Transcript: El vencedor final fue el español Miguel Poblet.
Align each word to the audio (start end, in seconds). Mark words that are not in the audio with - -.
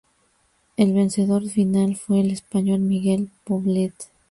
El 0.77 0.93
vencedor 0.93 1.47
final 1.47 1.95
fue 1.95 2.21
el 2.21 2.31
español 2.31 2.79
Miguel 2.79 3.29
Poblet. 3.43 3.93